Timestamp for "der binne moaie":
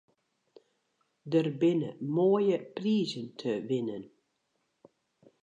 1.31-2.57